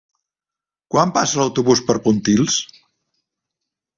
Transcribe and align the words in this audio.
Quan 0.93 1.11
passa 1.17 1.41
l'autobús 1.41 1.83
per 1.91 1.97
Pontils? 2.07 2.57